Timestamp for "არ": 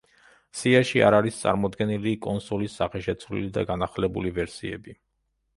1.09-1.17